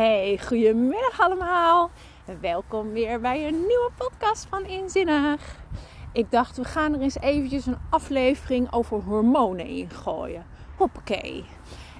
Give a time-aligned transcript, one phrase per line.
[0.00, 1.90] Hey, goedemiddag allemaal.
[2.40, 5.56] Welkom weer bij een nieuwe podcast van Inzinnig.
[6.12, 10.46] Ik dacht, we gaan er eens eventjes een aflevering over hormonen ingooien.
[10.76, 11.44] Hoppakee.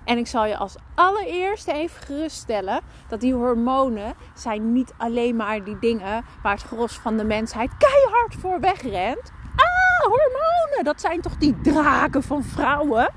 [0.04, 5.64] En ik zal je als allereerste even geruststellen dat die hormonen zijn niet alleen maar
[5.64, 9.32] die dingen waar het gros van de mensheid keihard voor wegrent.
[9.56, 13.10] Ah, hormonen, dat zijn toch die draken van vrouwen?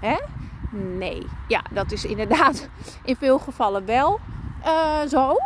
[0.00, 0.16] Hè?
[0.70, 2.68] Nee, ja, dat is inderdaad
[3.04, 4.20] in veel gevallen wel
[4.66, 5.36] uh, zo.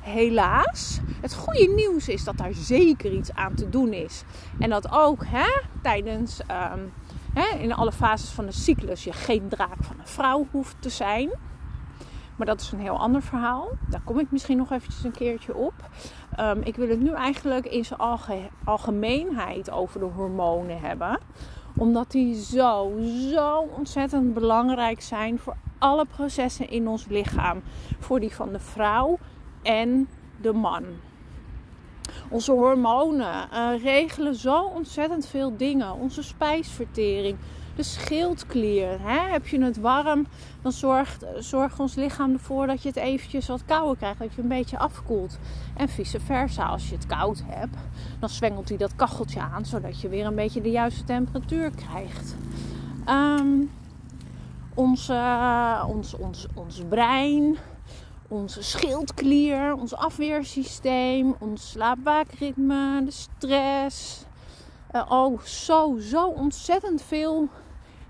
[0.00, 1.00] Helaas.
[1.20, 4.22] Het goede nieuws is dat daar zeker iets aan te doen is.
[4.58, 6.92] En dat ook hè, tijdens, um,
[7.32, 10.88] hè, in alle fases van de cyclus, je geen draak van een vrouw hoeft te
[10.88, 11.30] zijn.
[12.36, 13.68] Maar dat is een heel ander verhaal.
[13.88, 15.74] Daar kom ik misschien nog eventjes een keertje op.
[16.40, 21.18] Um, ik wil het nu eigenlijk in zijn alge algemeenheid over de hormonen hebben
[21.76, 22.92] omdat die zo,
[23.32, 27.62] zo ontzettend belangrijk zijn voor alle processen in ons lichaam.
[27.98, 29.18] Voor die van de vrouw
[29.62, 30.08] en
[30.40, 30.84] de man.
[32.28, 35.94] Onze hormonen uh, regelen zo ontzettend veel dingen.
[35.94, 37.36] Onze spijsvertering,
[37.76, 39.00] de schildklier.
[39.00, 39.30] Hè?
[39.30, 40.26] Heb je het warm,
[40.62, 44.18] dan zorgt, zorgt ons lichaam ervoor dat je het eventjes wat kouder krijgt.
[44.18, 45.38] Dat je een beetje afkoelt.
[45.76, 47.76] En vice versa, als je het koud hebt,
[48.20, 49.64] dan zwengelt hij dat kacheltje aan.
[49.64, 52.36] Zodat je weer een beetje de juiste temperatuur krijgt.
[53.08, 53.70] Um,
[54.74, 55.22] onze,
[55.86, 57.56] ons, ons, ons brein,
[58.28, 64.24] onze schildklier, ons afweersysteem, ons slaapwaakritme, de stress.
[64.92, 67.48] Uh, oh, zo, zo ontzettend veel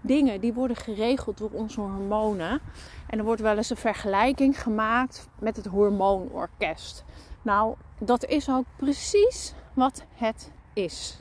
[0.00, 2.61] dingen die worden geregeld door onze hormonen.
[3.06, 7.05] En er wordt wel eens een vergelijking gemaakt met het hormoonorkest.
[7.42, 11.20] Nou, dat is ook precies wat het is.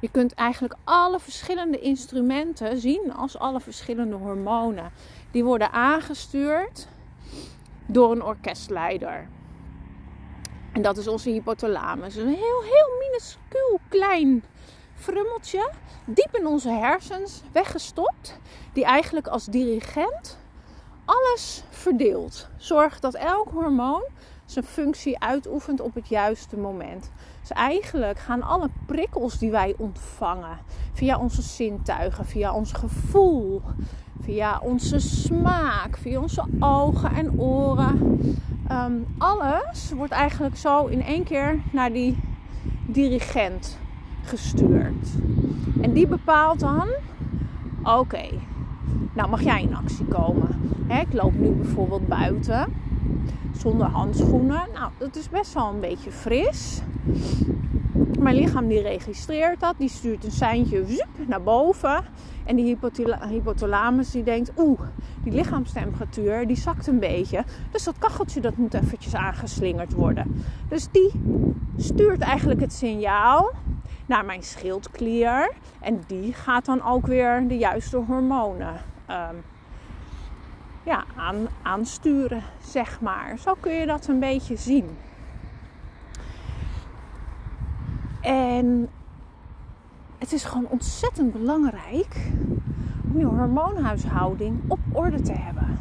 [0.00, 4.92] Je kunt eigenlijk alle verschillende instrumenten zien als alle verschillende hormonen.
[5.30, 6.88] Die worden aangestuurd
[7.86, 9.28] door een orkestleider.
[10.72, 12.16] En dat is onze hypothalamus.
[12.16, 14.44] Een heel, heel minuscuul klein
[14.94, 15.70] frummeltje
[16.06, 18.38] diep in onze hersens weggestopt.
[18.72, 20.38] Die eigenlijk als dirigent
[21.04, 22.48] alles verdeelt.
[22.56, 24.02] Zorgt dat elk hormoon
[24.44, 27.10] zijn functie uitoefent op het juiste moment.
[27.40, 30.58] Dus eigenlijk gaan alle prikkels die wij ontvangen,
[30.92, 33.62] via onze zintuigen, via ons gevoel,
[34.22, 38.20] via onze smaak, via onze ogen en oren,
[38.68, 42.18] ehm, alles wordt eigenlijk zo in één keer naar die
[42.86, 43.78] dirigent
[44.22, 45.08] gestuurd.
[45.80, 46.86] En die bepaalt dan:
[47.82, 48.28] oké,
[49.12, 50.60] nou mag jij in actie komen.
[50.88, 52.72] ik loop nu bijvoorbeeld buiten
[53.56, 54.62] zonder handschoenen.
[54.74, 56.82] Nou, dat is best wel een beetje fris.
[58.22, 62.04] Mijn lichaam die registreert dat, die stuurt een seintje zoep, naar boven.
[62.44, 62.78] En die
[63.28, 64.80] hypothalamus die denkt, oeh,
[65.22, 67.44] die lichaamstemperatuur die zakt een beetje.
[67.70, 70.44] Dus dat kacheltje dat moet eventjes aangeslingerd worden.
[70.68, 71.12] Dus die
[71.76, 73.50] stuurt eigenlijk het signaal
[74.06, 75.52] naar mijn schildklier.
[75.80, 78.74] En die gaat dan ook weer de juiste hormonen
[79.10, 79.42] um,
[80.82, 83.38] ja, aan, aansturen, zeg maar.
[83.38, 84.88] Zo kun je dat een beetje zien.
[88.22, 88.88] En
[90.18, 92.16] het is gewoon ontzettend belangrijk
[93.12, 95.78] om je hormoonhuishouding op orde te hebben.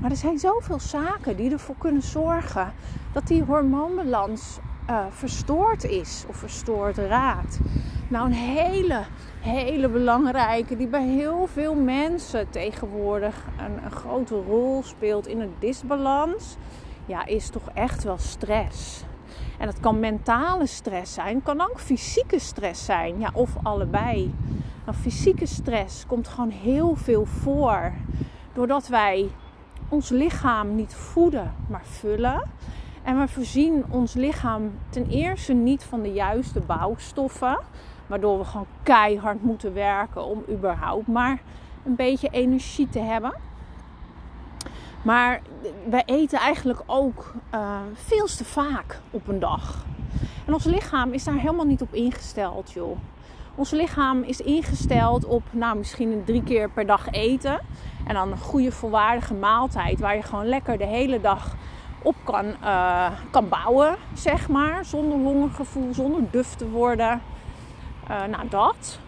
[0.00, 2.72] Maar er zijn zoveel zaken die ervoor kunnen zorgen
[3.12, 4.58] dat die hormoonbalans
[4.90, 7.58] uh, verstoord is of verstoord raakt.
[8.08, 9.02] Nou, een hele,
[9.40, 15.54] hele belangrijke die bij heel veel mensen tegenwoordig een, een grote rol speelt in een
[15.58, 16.56] disbalans,
[17.06, 19.05] ja, is toch echt wel stress.
[19.58, 24.34] En dat kan mentale stress zijn, kan ook fysieke stress zijn, ja, of allebei.
[24.84, 27.92] Nou, fysieke stress komt gewoon heel veel voor
[28.52, 29.30] doordat wij
[29.88, 32.42] ons lichaam niet voeden, maar vullen.
[33.02, 37.58] En we voorzien ons lichaam ten eerste niet van de juiste bouwstoffen.
[38.06, 41.40] Waardoor we gewoon keihard moeten werken om überhaupt maar
[41.84, 43.32] een beetje energie te hebben.
[45.06, 45.40] Maar
[45.88, 49.84] wij eten eigenlijk ook uh, veel te vaak op een dag.
[50.46, 52.98] En ons lichaam is daar helemaal niet op ingesteld, joh.
[53.54, 57.60] Ons lichaam is ingesteld op, nou, misschien drie keer per dag eten.
[58.06, 61.54] En dan een goede volwaardige maaltijd waar je gewoon lekker de hele dag
[62.02, 64.84] op kan, uh, kan bouwen, zeg maar.
[64.84, 67.22] Zonder hongergevoel, zonder duf te worden.
[68.10, 68.98] Uh, nou, dat.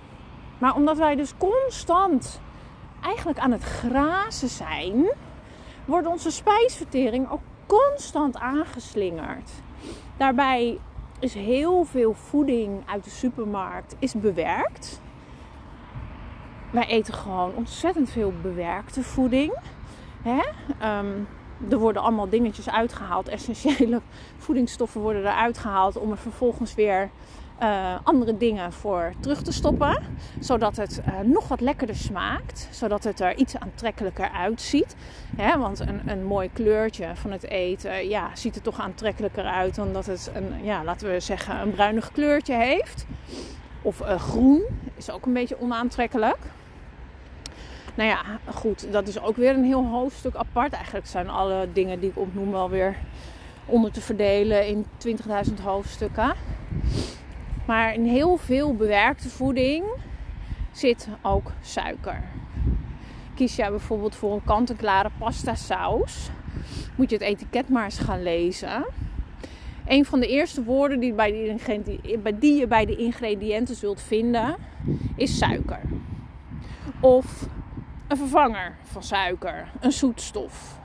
[0.59, 2.41] Maar omdat wij dus constant
[3.00, 5.06] eigenlijk aan het grazen zijn,
[5.88, 9.50] wordt onze spijsvertering ook constant aangeslingerd.
[10.17, 10.79] Daarbij
[11.19, 15.00] is heel veel voeding uit de supermarkt is bewerkt.
[16.70, 19.58] Wij eten gewoon ontzettend veel bewerkte voeding.
[20.23, 20.40] Hè?
[20.99, 21.29] Um,
[21.71, 23.29] er worden allemaal dingetjes uitgehaald.
[23.29, 24.01] Essentiële
[24.45, 27.11] voedingsstoffen worden eruit gehaald om er vervolgens weer
[27.63, 30.03] uh, andere dingen voor terug te stoppen.
[30.41, 32.69] Zodat het uh, nog wat lekkerder smaakt.
[32.71, 34.97] Zodat het er iets aantrekkelijker uitziet.
[35.37, 39.75] Hè, want een, een mooi kleurtje van het eten ja, ziet er toch aantrekkelijker uit
[39.75, 43.07] dan dat het een, ja, laten we zeggen, een bruinig kleurtje heeft.
[43.83, 44.63] Of groen
[44.97, 46.39] is ook een beetje onaantrekkelijk.
[47.99, 48.23] Nou ja,
[48.55, 50.73] goed, dat is ook weer een heel hoofdstuk apart.
[50.73, 52.97] Eigenlijk zijn alle dingen die ik opnoem wel weer
[53.67, 54.87] onder te verdelen in
[55.49, 56.35] 20.000 hoofdstukken.
[57.67, 59.85] Maar in heel veel bewerkte voeding
[60.73, 62.23] zit ook suiker.
[63.35, 66.31] Kies jij bijvoorbeeld voor een kant-en-klare pasta saus,
[66.97, 68.87] moet je het etiket maar eens gaan lezen.
[69.87, 71.31] Een van de eerste woorden die, bij
[72.39, 74.56] die, je bij de ingrediënten zult vinden
[75.17, 75.81] is suiker.
[77.00, 77.49] Of
[78.09, 80.79] een vervanger van suiker, een zoetstof.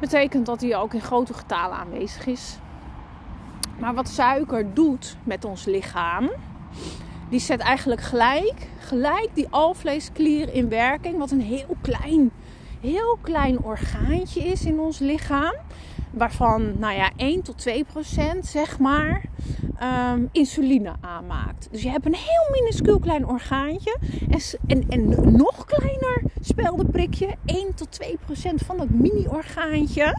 [0.00, 2.58] Betekent dat die ook in grote getalen aanwezig is.
[3.78, 6.30] Maar wat suiker doet met ons lichaam,
[7.28, 11.18] die zet eigenlijk gelijk, gelijk die alvleesklier in werking.
[11.18, 12.30] Wat een heel klein,
[12.80, 15.54] heel klein orgaantje is in ons lichaam.
[16.16, 19.22] Waarvan, nou ja, 1 tot 2 procent, zeg maar,
[20.12, 21.68] um, insuline aanmaakt.
[21.70, 23.98] Dus je hebt een heel minuscuul klein orgaantje.
[24.30, 30.16] En, en, en nog kleiner speldenprikje, 1 tot 2 procent van dat mini-orgaantje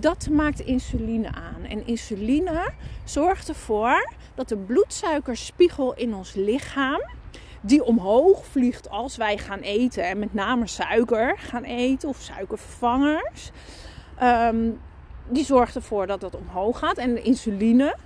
[0.00, 1.64] dat maakt insuline aan.
[1.68, 2.70] En insuline
[3.04, 7.00] zorgt ervoor dat de bloedsuikerspiegel in ons lichaam,
[7.60, 13.50] die omhoog vliegt als wij gaan eten, en met name suiker gaan eten of suikervervangers,
[14.22, 14.78] um,
[15.28, 16.96] die zorgt ervoor dat dat omhoog gaat.
[16.96, 17.96] En de insuline,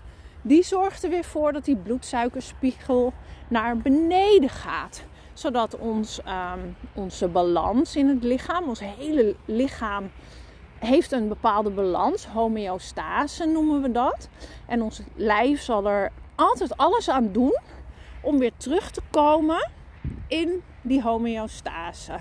[0.43, 3.13] die zorgt er weer voor dat die bloedsuikerspiegel
[3.49, 6.21] naar beneden gaat zodat ons,
[6.55, 10.11] um, onze balans in het lichaam, ons hele lichaam
[10.79, 14.29] heeft een bepaalde balans, homeostase noemen we dat.
[14.67, 17.59] En ons lijf zal er altijd alles aan doen
[18.21, 19.71] om weer terug te komen
[20.29, 22.13] in die homeostase,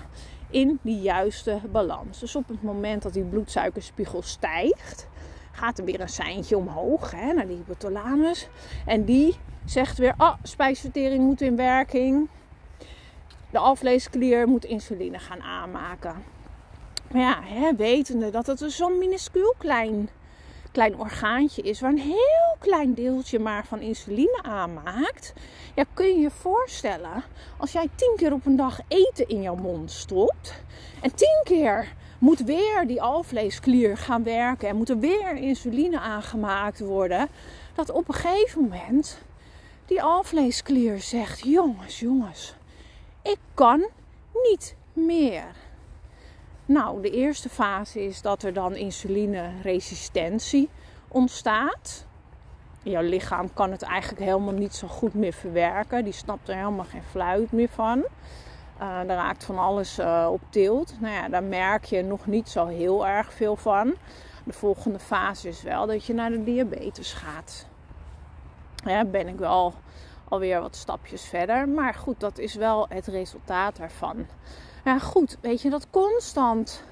[0.51, 2.19] in die juiste balans.
[2.19, 5.07] Dus op het moment dat die bloedsuikerspiegel stijgt,
[5.51, 8.47] gaat er weer een seintje omhoog hè, naar die hypothalamus.
[8.85, 12.29] En die zegt weer, oh, spijsvertering moet in werking.
[13.49, 16.15] De alvleesklier moet insuline gaan aanmaken.
[17.11, 20.09] Maar ja, hè, wetende dat het zo'n minuscuul klein,
[20.71, 25.33] klein orgaantje is, waar een heel klein deeltje maar van insuline aanmaakt.
[25.75, 27.23] Ja, kun je je voorstellen,
[27.57, 30.53] als jij tien keer op een dag eten in jouw mond stopt.
[31.01, 36.79] En tien keer moet weer die alvleesklier gaan werken en moet er weer insuline aangemaakt
[36.79, 37.27] worden.
[37.75, 39.17] Dat op een gegeven moment
[39.85, 42.55] die alvleesklier zegt: Jongens, jongens,
[43.21, 43.87] ik kan
[44.33, 45.45] niet meer.
[46.71, 50.69] Nou, de eerste fase is dat er dan insulineresistentie
[51.07, 52.05] ontstaat.
[52.83, 56.03] Jouw lichaam kan het eigenlijk helemaal niet zo goed meer verwerken.
[56.03, 57.97] Die snapt er helemaal geen fluit meer van.
[58.81, 60.95] Uh, er raakt van alles uh, op tilt.
[60.99, 63.95] Nou ja, daar merk je nog niet zo heel erg veel van.
[64.43, 67.67] De volgende fase is wel dat je naar de diabetes gaat.
[68.85, 69.73] Ja, ben ik wel
[70.27, 71.69] alweer wat stapjes verder.
[71.69, 74.25] Maar goed, dat is wel het resultaat daarvan.
[74.83, 76.83] Ja, goed, weet je, dat constant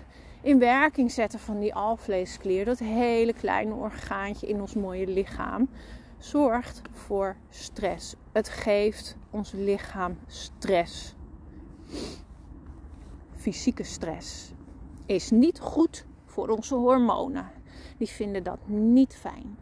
[0.41, 5.69] in werking zetten van die alvleesklier, dat hele kleine orgaantje in ons mooie lichaam,
[6.17, 8.15] zorgt voor stress.
[8.31, 11.15] Het geeft ons lichaam stress.
[13.35, 14.51] Fysieke stress
[15.05, 17.51] is niet goed voor onze hormonen.
[17.97, 19.57] Die vinden dat niet fijn.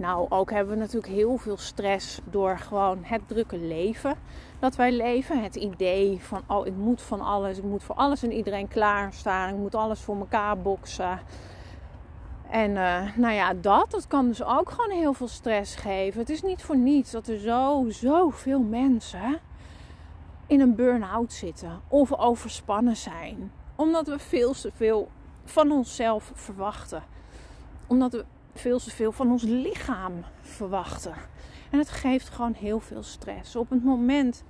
[0.00, 4.16] Nou, ook hebben we natuurlijk heel veel stress door gewoon het drukke leven
[4.58, 5.42] dat wij leven.
[5.42, 9.48] Het idee van, oh, ik moet van alles, ik moet voor alles en iedereen klaarstaan,
[9.48, 11.20] ik moet alles voor elkaar boksen.
[12.50, 16.20] En uh, nou ja, dat, dat kan dus ook gewoon heel veel stress geven.
[16.20, 19.38] Het is niet voor niets dat er zo, zoveel mensen
[20.46, 23.52] in een burn-out zitten of overspannen zijn.
[23.76, 25.08] Omdat we veel te veel
[25.44, 27.02] van onszelf verwachten.
[27.86, 31.14] Omdat we veel te veel van ons lichaam verwachten.
[31.70, 33.56] En het geeft gewoon heel veel stress.
[33.56, 34.44] Op het moment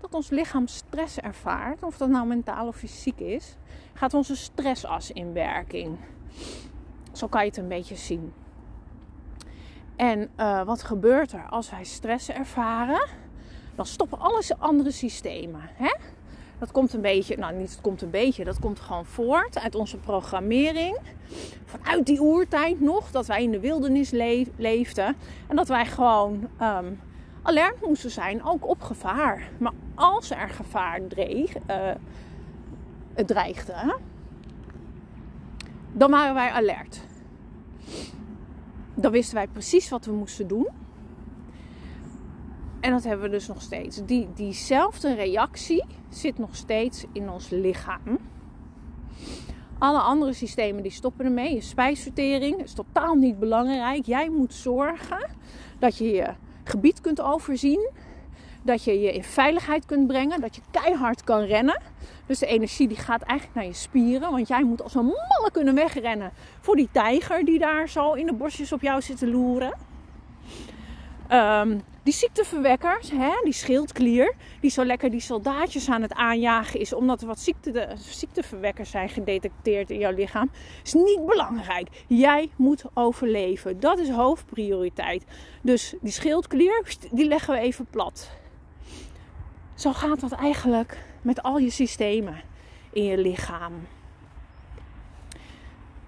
[0.00, 3.56] dat ons lichaam stress ervaart, of dat nou mentaal of fysiek is,
[3.94, 5.98] gaat onze stressas in werking.
[7.12, 8.32] Zo kan je het een beetje zien.
[9.96, 13.06] En uh, wat gebeurt er als wij stress ervaren?
[13.74, 15.70] Dan stoppen alles andere systemen.
[15.72, 15.94] Hè?
[16.58, 19.74] Dat komt een beetje, nou niet het komt een beetje, dat komt gewoon voort uit
[19.74, 20.98] onze programmering.
[21.64, 24.10] Vanuit die oertijd nog, dat wij in de wildernis
[24.56, 25.16] leefden.
[25.46, 27.00] En dat wij gewoon um,
[27.42, 29.50] alert moesten zijn, ook op gevaar.
[29.58, 31.90] Maar als er gevaar dreig, uh,
[33.26, 33.96] dreigde,
[35.92, 37.00] dan waren wij alert.
[38.94, 40.68] Dan wisten wij precies wat we moesten doen.
[42.88, 44.00] En dat hebben we dus nog steeds.
[44.04, 48.18] Die, diezelfde reactie zit nog steeds in ons lichaam.
[49.78, 51.54] Alle andere systemen die stoppen ermee.
[51.54, 54.04] Je spijsvertering is totaal niet belangrijk.
[54.04, 55.30] Jij moet zorgen
[55.78, 56.26] dat je je
[56.64, 57.90] gebied kunt overzien.
[58.62, 60.40] Dat je je in veiligheid kunt brengen.
[60.40, 61.80] Dat je keihard kan rennen.
[62.26, 64.30] Dus de energie die gaat eigenlijk naar je spieren.
[64.30, 68.26] Want jij moet als een malle kunnen wegrennen voor die tijger die daar zo in
[68.26, 69.72] de bosjes op jou zit te loeren.
[71.32, 76.92] Um, die ziekteverwekkers, hè, die schildklier, die zo lekker die soldaatjes aan het aanjagen is,
[76.92, 80.50] omdat er wat ziekte, de, ziekteverwekkers zijn gedetecteerd in jouw lichaam,
[80.84, 81.88] is niet belangrijk.
[82.06, 83.80] Jij moet overleven.
[83.80, 85.24] Dat is hoofdprioriteit.
[85.62, 88.30] Dus die schildklier, die leggen we even plat.
[89.74, 92.40] Zo gaat dat eigenlijk met al je systemen
[92.92, 93.72] in je lichaam.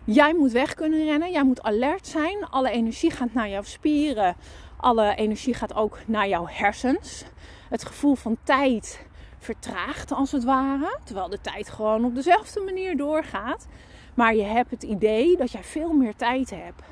[0.05, 2.45] Jij moet weg kunnen rennen, jij moet alert zijn.
[2.45, 4.37] Alle energie gaat naar jouw spieren,
[4.81, 7.25] alle energie gaat ook naar jouw hersens.
[7.69, 9.07] Het gevoel van tijd
[9.39, 10.99] vertraagt als het ware.
[11.05, 13.67] Terwijl de tijd gewoon op dezelfde manier doorgaat.
[14.15, 16.83] Maar je hebt het idee dat jij veel meer tijd hebt.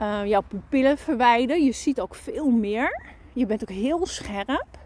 [0.00, 1.64] Uh, jouw pupillen verwijden.
[1.64, 3.02] Je ziet ook veel meer.
[3.32, 4.78] Je bent ook heel scherp.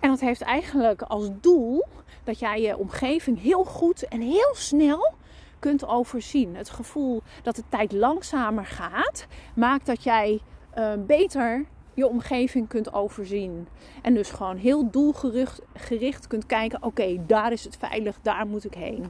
[0.00, 1.86] En dat heeft eigenlijk als doel
[2.24, 5.14] dat jij je omgeving heel goed en heel snel
[5.58, 6.56] kunt overzien.
[6.56, 10.40] Het gevoel dat de tijd langzamer gaat, maakt dat jij
[10.78, 13.68] uh, beter je omgeving kunt overzien.
[14.02, 18.64] En dus gewoon heel doelgericht gericht kunt kijken: oké, daar is het veilig, daar moet
[18.64, 19.00] ik heen.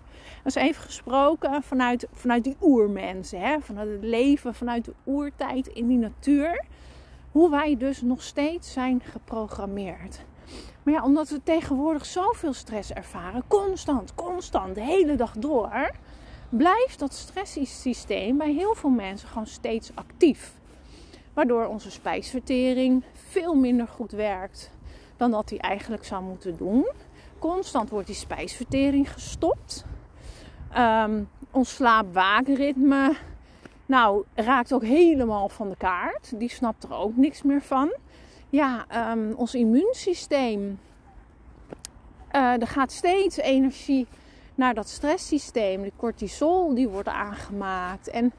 [0.42, 3.60] Dat is even gesproken vanuit, vanuit die oermensen, hè?
[3.60, 6.64] vanuit het leven, vanuit de oertijd in die natuur.
[7.30, 10.24] Hoe wij dus nog steeds zijn geprogrammeerd.
[10.82, 15.90] Maar ja, omdat we tegenwoordig zoveel stress ervaren, constant, constant, de hele dag door,
[16.48, 20.52] blijft dat stresssysteem bij heel veel mensen gewoon steeds actief.
[21.34, 24.70] Waardoor onze spijsvertering veel minder goed werkt
[25.16, 26.86] dan dat hij eigenlijk zou moeten doen.
[27.38, 29.84] Constant wordt die spijsvertering gestopt.
[30.76, 33.16] Um, ons slaap-wakenritme
[33.86, 36.32] nou, raakt ook helemaal van de kaart.
[36.38, 37.94] Die snapt er ook niks meer van.
[38.48, 40.80] Ja, um, ons immuunsysteem.
[42.32, 44.06] Uh, er gaat steeds energie
[44.54, 45.82] naar dat stresssysteem.
[45.82, 48.08] De cortisol die wordt aangemaakt.
[48.08, 48.32] En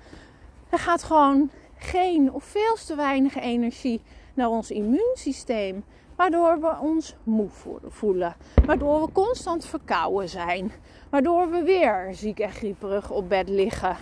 [0.70, 4.02] er gaat gewoon geen of veel te weinig energie
[4.34, 5.84] naar ons immuunsysteem.
[6.16, 7.50] Waardoor we ons moe
[7.88, 8.36] voelen.
[8.66, 10.72] Waardoor we constant verkouden zijn.
[11.10, 13.98] Waardoor we weer ziek en grieperig op bed liggen.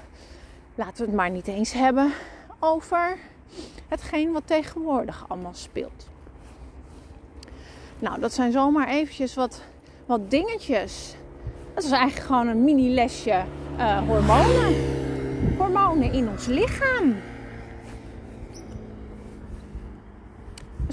[0.75, 2.11] Laten we het maar niet eens hebben
[2.59, 3.17] over
[3.87, 6.07] hetgeen wat tegenwoordig allemaal speelt.
[7.99, 9.61] Nou, dat zijn zomaar eventjes wat,
[10.05, 11.15] wat dingetjes.
[11.73, 13.43] Dat is eigenlijk gewoon een mini lesje
[13.77, 14.75] uh, hormonen.
[15.57, 17.15] Hormonen in ons lichaam.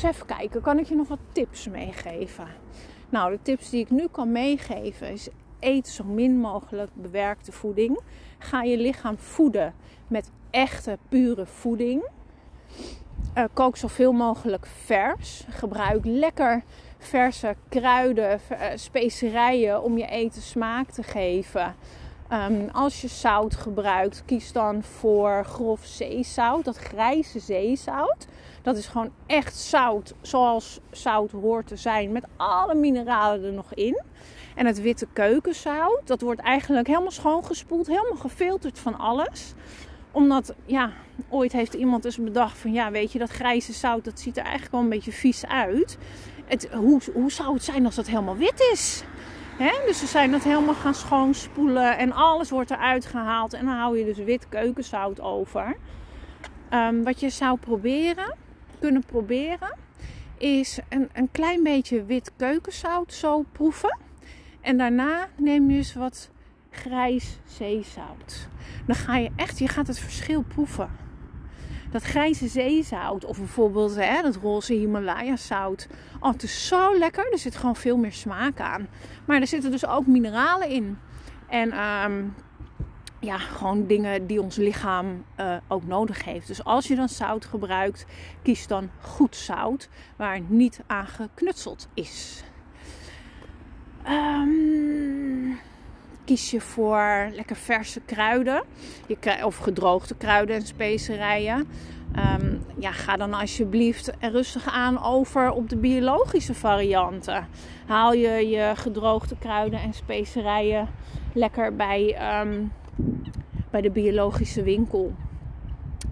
[0.03, 2.47] Even kijken, kan ik je nog wat tips meegeven?
[3.09, 5.29] Nou, de tips die ik nu kan meegeven is
[5.61, 8.01] eet zo min mogelijk bewerkte voeding.
[8.39, 9.75] Ga je lichaam voeden
[10.09, 12.09] met echte, pure voeding.
[13.37, 15.45] Uh, kook zoveel mogelijk vers.
[15.49, 16.63] Gebruik lekker
[16.99, 21.75] verse kruiden, uh, specerijen om je eten smaak te geven.
[22.33, 28.27] Um, als je zout gebruikt, kies dan voor grof zeezout, dat grijze zeezout.
[28.63, 33.75] Dat is gewoon echt zout, zoals zout hoort te zijn, met alle mineralen er nog
[33.75, 34.03] in.
[34.55, 39.55] En het witte keukenzout, dat wordt eigenlijk helemaal schoongespoeld, helemaal gefilterd van alles.
[40.11, 40.93] Omdat, ja,
[41.29, 44.43] ooit heeft iemand dus bedacht van, ja, weet je, dat grijze zout, dat ziet er
[44.43, 45.99] eigenlijk wel een beetje vies uit.
[46.73, 49.05] Hoe, hoe zou het zijn als dat helemaal wit is?
[49.87, 53.53] Dus ze zijn dat helemaal gaan schoonspoelen en alles wordt eruit gehaald.
[53.53, 55.77] En dan hou je dus wit keukenzout over.
[56.71, 58.37] Um, wat je zou proberen,
[58.81, 59.77] kunnen proberen,
[60.39, 63.99] is een, een klein beetje wit keukenzout zo proeven.
[64.61, 66.31] En daarna neem je eens wat
[66.71, 68.49] grijs zeezout.
[68.87, 70.91] Dan ga je echt, je gaat het verschil proeven.
[71.91, 75.89] Dat grijze zeezout of bijvoorbeeld hè, dat roze Himalaya zout.
[76.21, 77.33] Oh, is zo lekker.
[77.33, 78.89] Er zit gewoon veel meer smaak aan.
[79.25, 80.99] Maar er zitten dus ook mineralen in.
[81.49, 82.35] En um,
[83.21, 86.47] ja, gewoon dingen die ons lichaam uh, ook nodig heeft.
[86.47, 88.07] Dus als je dan zout gebruikt,
[88.43, 92.45] kies dan goed zout waar niet aan geknutseld is.
[94.09, 95.59] Um,
[96.25, 98.63] kies je voor lekker verse kruiden
[99.07, 101.69] je, of gedroogde kruiden en specerijen.
[102.17, 107.49] Um, ja, ga dan alsjeblieft rustig aan over op de biologische varianten.
[107.87, 110.89] Haal je je gedroogde kruiden en specerijen
[111.35, 112.73] lekker bij, um,
[113.71, 115.13] bij de biologische winkel.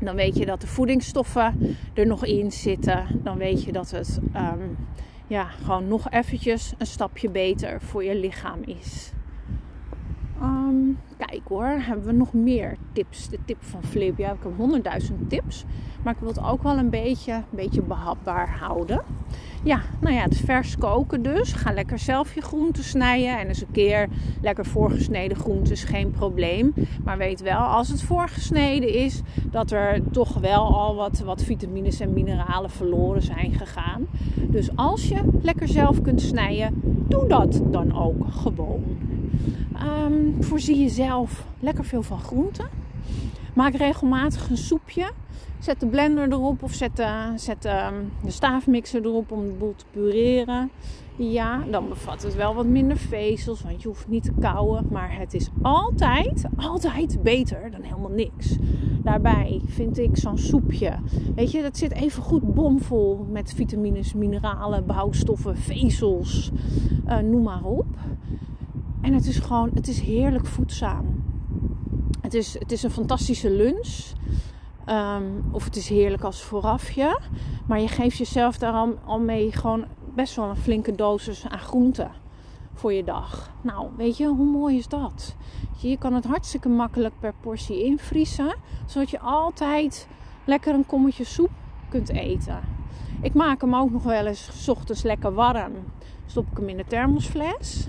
[0.00, 3.06] Dan weet je dat de voedingsstoffen er nog in zitten.
[3.22, 4.68] Dan weet je dat het ehm,
[5.26, 9.12] ja, gewoon nog eventjes een stapje beter voor je lichaam is.
[10.42, 13.28] Um, kijk hoor, hebben we nog meer tips?
[13.28, 14.18] De tip van Flip.
[14.18, 15.64] Ja, ik heb honderdduizend tips.
[16.02, 19.02] Maar ik wil het ook wel een beetje, een beetje behapbaar houden.
[19.62, 21.52] Ja, nou ja, het vers koken dus.
[21.52, 23.38] Ga lekker zelf je groenten snijden.
[23.38, 24.08] En eens een keer
[24.42, 26.74] lekker voorgesneden groenten is geen probleem.
[27.04, 29.20] Maar weet wel, als het voorgesneden is,
[29.50, 34.06] dat er toch wel al wat, wat vitamines en mineralen verloren zijn gegaan.
[34.34, 38.84] Dus als je lekker zelf kunt snijden, doe dat dan ook gewoon.
[39.82, 42.68] Um, voorzie jezelf lekker veel van groenten.
[43.54, 45.10] Maak regelmatig een soepje.
[45.58, 47.90] Zet de blender erop of zet, de, zet de,
[48.22, 50.70] de staafmixer erop om de boel te pureren.
[51.16, 54.86] Ja, dan bevat het wel wat minder vezels, want je hoeft niet te kauwen.
[54.90, 58.56] Maar het is altijd, altijd beter dan helemaal niks.
[59.02, 60.94] Daarbij vind ik zo'n soepje.
[61.34, 66.50] Weet je, dat zit even goed bomvol met vitamines, mineralen, bouwstoffen, vezels.
[67.06, 67.86] Uh, noem maar op.
[69.00, 71.24] En het is gewoon, het is heerlijk voedzaam.
[72.20, 74.12] Het is, het is een fantastische lunch.
[74.90, 77.20] Um, of het is heerlijk als voorafje.
[77.66, 81.58] Maar je geeft jezelf daar al, al mee gewoon best wel een flinke dosis aan
[81.58, 82.10] groenten
[82.74, 83.50] voor je dag.
[83.60, 85.36] Nou, weet je, hoe mooi is dat?
[85.76, 88.54] Je kan het hartstikke makkelijk per portie invriezen.
[88.86, 90.08] Zodat je altijd
[90.44, 91.50] lekker een kommetje soep
[91.88, 92.60] kunt eten.
[93.22, 95.72] Ik maak hem ook nog wel eens s ochtends lekker warm.
[96.26, 97.88] Stop ik hem in de thermosfles.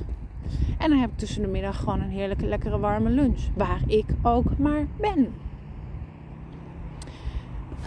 [0.77, 3.39] En dan heb ik tussen de middag gewoon een heerlijke, lekkere warme lunch.
[3.55, 5.33] Waar ik ook maar ben.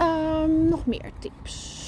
[0.01, 1.81] Um, nog meer tips.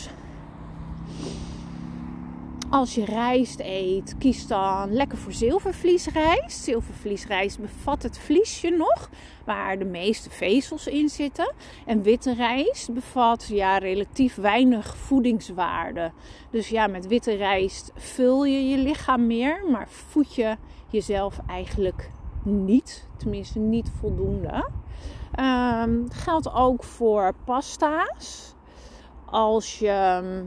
[2.70, 6.64] Als je rijst eet, kies dan lekker voor zilvervliesrijst.
[6.64, 9.10] Zilvervliesrijst bevat het vliesje nog,
[9.45, 11.52] waar de meeste vezels in zitten.
[11.86, 16.12] En witte rijst bevat ja, relatief weinig voedingswaarde.
[16.50, 20.56] Dus ja, met witte rijst vul je je lichaam meer, maar voed je
[20.90, 22.10] jezelf eigenlijk
[22.43, 23.08] niet.
[23.17, 24.69] Tenminste, niet voldoende.
[25.40, 28.54] Um, geldt ook voor pasta's.
[29.25, 30.44] Als je ehm,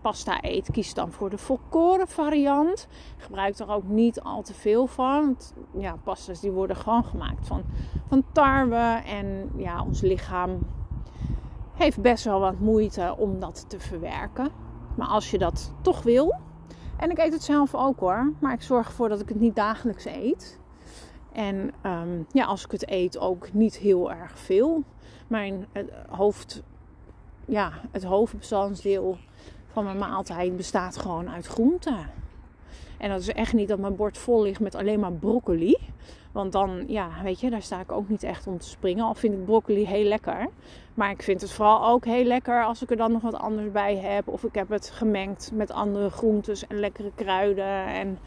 [0.00, 2.88] pasta eet, kies dan voor de volkoren variant.
[3.16, 5.20] Gebruik er ook niet al te veel van.
[5.20, 7.62] Want, ja, pasta's die worden gewoon gemaakt van,
[8.08, 9.02] van tarwe.
[9.06, 10.58] En ja, ons lichaam
[11.74, 14.48] heeft best wel wat moeite om dat te verwerken.
[14.96, 16.34] Maar als je dat toch wil.
[16.96, 18.32] En ik eet het zelf ook hoor.
[18.40, 20.59] Maar ik zorg ervoor dat ik het niet dagelijks eet.
[21.32, 24.82] En um, ja, als ik het eet, ook niet heel erg veel.
[25.26, 25.66] Mijn
[26.08, 26.62] hoofd,
[27.44, 29.18] ja, het hoofdbestanddeel
[29.72, 32.10] van mijn maaltijd bestaat gewoon uit groenten.
[32.98, 35.76] En dat is echt niet dat mijn bord vol ligt met alleen maar broccoli.
[36.32, 39.04] Want dan, ja, weet je, daar sta ik ook niet echt om te springen.
[39.04, 40.48] Al vind ik broccoli heel lekker.
[40.94, 43.70] Maar ik vind het vooral ook heel lekker als ik er dan nog wat anders
[43.70, 44.28] bij heb.
[44.28, 47.86] Of ik heb het gemengd met andere groentes en lekkere kruiden.
[47.86, 48.18] En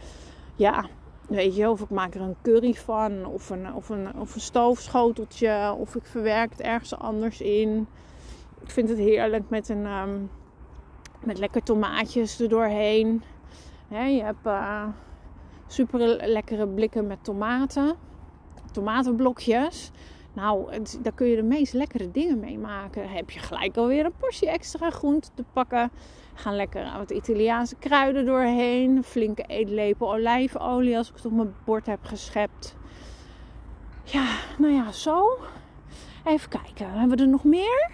[0.56, 0.86] ja,
[1.28, 3.26] weet je, of ik maak er een curry van.
[3.26, 5.76] Of een, of een, of een stoofschoteltje.
[5.78, 7.88] Of ik verwerk het ergens anders in.
[8.64, 9.86] Ik vind het heerlijk met een...
[9.86, 10.30] Um,
[11.24, 13.24] met lekker tomaatjes erdoorheen.
[13.88, 14.88] He, je hebt uh,
[15.68, 17.96] super lekkere blikken met tomaten.
[18.72, 19.92] Tomatenblokjes.
[20.34, 23.10] Nou, daar kun je de meest lekkere dingen mee maken.
[23.10, 25.92] Heb je gelijk alweer een portie extra groente te pakken.
[26.34, 28.96] Gaan lekker wat Italiaanse kruiden doorheen.
[28.96, 32.76] Een flinke eetlepel olijfolie als ik het op mijn bord heb geschept.
[34.04, 35.40] Ja, nou ja, zo.
[36.26, 36.90] Even kijken.
[36.90, 37.92] Hebben we er nog meer?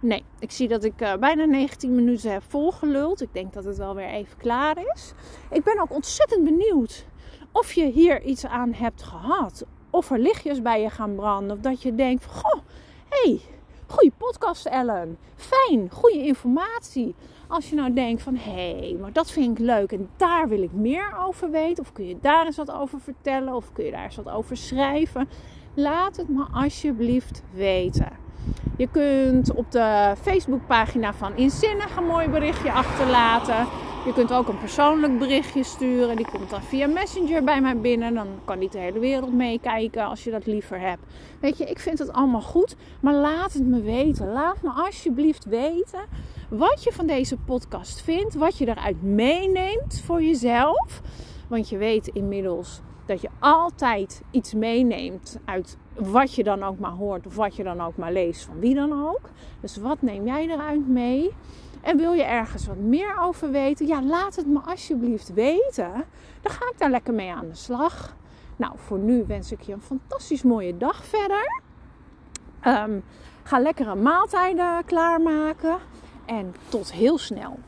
[0.00, 3.22] Nee, ik zie dat ik uh, bijna 19 minuten heb volgeluld.
[3.22, 5.12] Ik denk dat het wel weer even klaar is.
[5.50, 7.06] Ik ben ook ontzettend benieuwd
[7.52, 9.64] of je hier iets aan hebt gehad.
[9.90, 11.56] Of er lichtjes bij je gaan branden.
[11.56, 12.60] Of dat je denkt van, goh,
[13.08, 13.40] hey,
[13.86, 15.18] goede podcast Ellen.
[15.34, 17.14] Fijn, goede informatie.
[17.48, 20.62] Als je nou denkt van, hé, hey, maar dat vind ik leuk en daar wil
[20.62, 21.84] ik meer over weten.
[21.84, 23.54] Of kun je daar eens wat over vertellen.
[23.54, 25.28] Of kun je daar eens wat over schrijven.
[25.74, 28.27] Laat het me alsjeblieft weten.
[28.76, 33.66] Je kunt op de Facebookpagina van Inzinnig een mooi berichtje achterlaten.
[34.04, 36.16] Je kunt ook een persoonlijk berichtje sturen.
[36.16, 38.14] Die komt dan via Messenger bij mij binnen.
[38.14, 41.02] Dan kan niet de hele wereld meekijken als je dat liever hebt.
[41.40, 42.76] Weet je, ik vind het allemaal goed.
[43.00, 44.32] Maar laat het me weten.
[44.32, 46.00] Laat me alsjeblieft weten
[46.50, 48.34] wat je van deze podcast vindt.
[48.34, 51.00] Wat je eruit meeneemt voor jezelf.
[51.48, 56.90] Want je weet inmiddels dat je altijd iets meeneemt uit wat je dan ook maar
[56.90, 59.20] hoort of wat je dan ook maar leest van wie dan ook.
[59.60, 61.34] Dus wat neem jij eruit mee?
[61.80, 63.86] En wil je ergens wat meer over weten?
[63.86, 65.92] Ja, laat het me alsjeblieft weten.
[66.40, 68.16] Dan ga ik daar lekker mee aan de slag.
[68.56, 71.62] Nou, voor nu wens ik je een fantastisch mooie dag verder.
[72.60, 73.00] Ehm,
[73.42, 75.78] ga lekkere maaltijden klaarmaken.
[76.26, 77.58] En tot heel snel.